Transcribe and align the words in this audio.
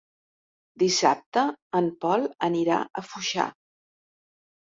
Dissabte 0.83 1.43
en 1.81 1.89
Pol 2.05 2.25
anirà 2.49 2.79
a 3.01 3.03
Foixà. 3.09 3.45